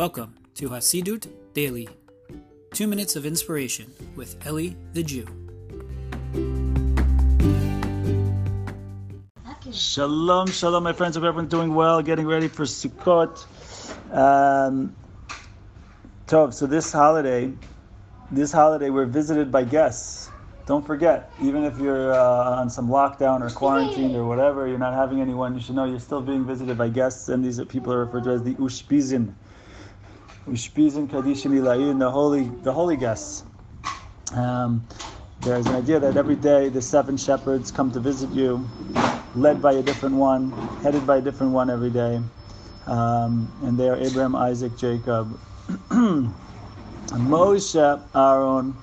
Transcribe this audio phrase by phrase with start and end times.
[0.00, 1.86] Welcome to Hasidut Daily,
[2.72, 5.26] two minutes of inspiration with Eli the Jew.
[9.70, 11.16] Shalom, shalom, my friends.
[11.16, 13.44] Hope everyone's doing well, getting ready for Sukkot.
[14.10, 14.96] Um,
[16.26, 17.52] Tov, so this holiday,
[18.30, 20.30] this holiday, we're visited by guests.
[20.64, 24.94] Don't forget, even if you're uh, on some lockdown or quarantine or whatever, you're not
[24.94, 28.06] having anyone, you should know you're still being visited by guests, and these people are
[28.06, 29.34] referred to as the Ushpizin.
[30.48, 33.44] Ushpizin Kadishin Ilayin, the holy, the holy guests.
[34.34, 34.86] Um,
[35.40, 38.68] there's an idea that every day the seven shepherds come to visit you,
[39.34, 40.50] led by a different one,
[40.82, 42.20] headed by a different one every day.
[42.86, 45.38] Um, and they are Abraham, Isaac, Jacob,
[47.10, 48.74] Moshe, Aaron,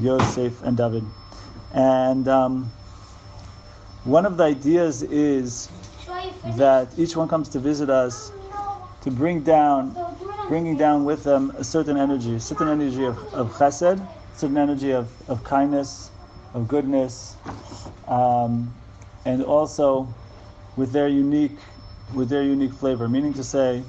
[0.00, 1.04] Yosef, and David.
[1.72, 2.72] And um,
[4.04, 5.68] one of the ideas is
[6.56, 8.32] that each one comes to visit us
[9.02, 9.94] to bring down,
[10.48, 14.92] bringing down with them a certain energy, a certain energy of, of chesed, certain energy
[14.92, 16.10] of, of kindness,
[16.54, 17.36] of goodness,
[18.08, 18.72] um,
[19.24, 20.14] and also
[20.76, 21.58] with their unique,
[22.12, 23.08] with their unique flavor.
[23.08, 23.84] Meaning to say,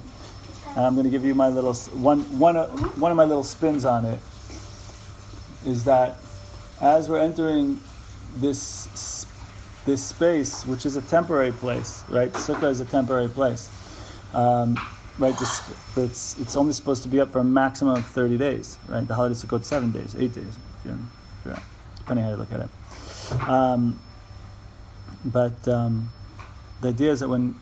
[0.76, 2.56] I'm going to give you my little one, one,
[3.00, 4.20] one of my little spins on it
[5.66, 6.20] is that
[6.82, 7.82] as we're entering
[8.38, 9.26] this
[9.86, 12.32] this space, which is a temporary place, right?
[12.34, 13.70] Sukkah is a temporary place,
[14.34, 14.76] um,
[15.18, 15.38] right?
[15.38, 15.62] This,
[15.98, 19.08] it's it's only supposed to be up for a maximum of 30 days, right?
[19.08, 21.60] The holiday Sukkot seven days, eight days, yeah,
[21.98, 22.70] depending how you look at it.
[23.50, 24.02] Um,
[25.26, 26.12] but um,
[26.82, 27.60] the idea is that when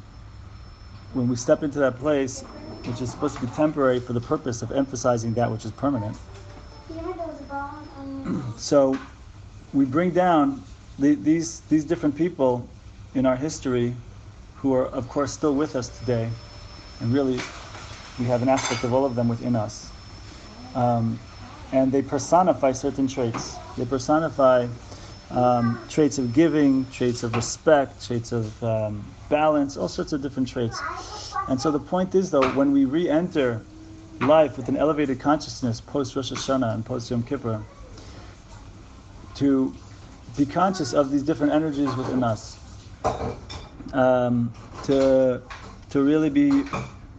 [1.14, 2.42] when we step into that place,
[2.86, 6.18] which is supposed to be temporary for the purpose of emphasizing that which is permanent.
[8.58, 8.98] so
[9.74, 10.66] we bring down
[11.00, 12.70] the, these these different people
[13.16, 13.96] in our history
[14.56, 16.32] who are of course still with us today
[17.00, 17.48] and really
[18.18, 19.94] we have an aspect of all of them within us
[20.76, 21.22] um,
[21.72, 24.68] and they personify certain traits they personify
[25.32, 30.48] um, traits of giving traits of respect traits of um, balance all sorts of different
[30.48, 33.68] traits and so the point is though when we re-enter
[34.20, 37.66] life with an elevated consciousness post Rosh Hashanah and post Yom Kippur
[39.36, 39.78] to
[40.36, 42.60] be conscious of these different energies within us.
[43.94, 45.44] Um, to
[45.94, 46.50] to really be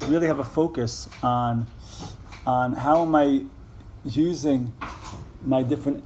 [0.08, 1.64] really have a focus on
[2.44, 3.44] on how am I
[4.04, 4.74] using
[5.42, 6.02] my different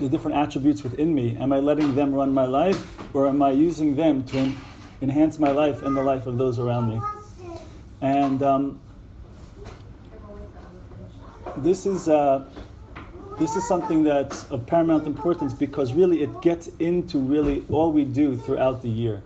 [0.00, 1.36] the different attributes within me.
[1.38, 2.80] Am I letting them run my life,
[3.14, 4.56] or am I using them to en-
[5.02, 7.00] enhance my life and the life of those around me?
[8.00, 8.80] And um,
[11.58, 12.08] this is.
[12.08, 12.46] Uh,
[13.38, 18.02] this is something that's of paramount importance because really it gets into really all we
[18.02, 19.22] do throughout the year.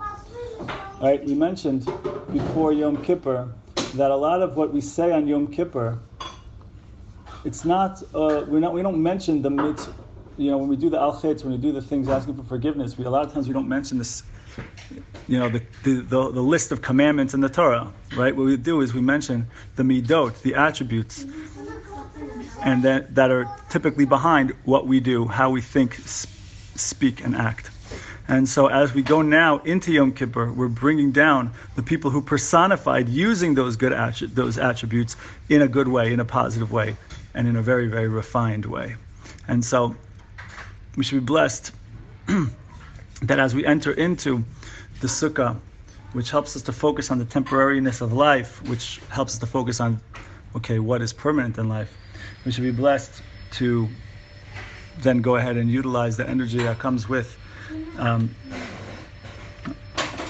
[1.00, 1.86] Right, we mentioned
[2.30, 3.48] before Yom Kippur
[3.94, 5.98] that a lot of what we say on Yom Kippur,
[7.44, 9.94] it's not, uh, we're not we don't mention the mitzvah.
[10.36, 12.98] You know, when we do the al when we do the things asking for forgiveness,
[12.98, 14.22] we a lot of times we don't mention this.
[15.26, 18.34] You know, the, the, the, the list of commandments in the Torah, right?
[18.36, 19.46] What we do is we mention
[19.76, 21.24] the midot, the attributes
[22.62, 27.70] and that, that are typically behind what we do, how we think, speak, and act.
[28.30, 32.22] And so, as we go now into Yom Kippur, we're bringing down the people who
[32.22, 33.92] personified using those good
[34.34, 35.16] those attributes
[35.48, 36.96] in a good way, in a positive way,
[37.34, 38.94] and in a very, very refined way.
[39.48, 39.96] And so,
[40.96, 41.72] we should be blessed
[43.22, 44.44] that as we enter into
[45.00, 45.58] the Sukkah,
[46.12, 49.80] which helps us to focus on the temporariness of life, which helps us to focus
[49.80, 50.00] on,
[50.54, 51.92] okay, what is permanent in life
[52.44, 53.88] we should be blessed to
[54.98, 57.36] then go ahead and utilize the energy that comes with
[58.00, 58.34] um,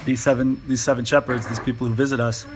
[0.04, 2.46] these seven these seven shepherds, these people who visit us,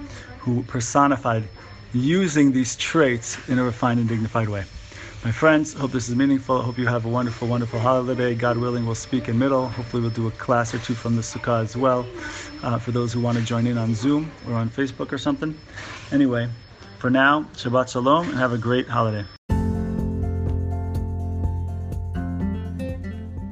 [0.41, 1.44] who personified
[1.92, 4.64] using these traits in a refined and dignified way.
[5.25, 6.60] My friends, hope this is meaningful.
[6.60, 8.34] Hope you have a wonderful, wonderful holiday.
[8.34, 9.69] God willing, we'll speak in middle.
[9.69, 12.06] Hopefully, we'll do a class or two from the Sukkah as well
[12.62, 15.58] uh, for those who want to join in on Zoom or on Facebook or something.
[16.12, 16.50] Anyway,
[16.99, 19.25] for now, Shabbat Shalom and have a great holiday.